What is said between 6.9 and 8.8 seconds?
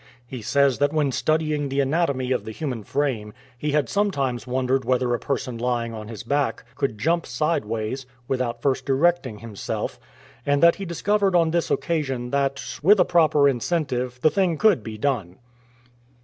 jump sideways, without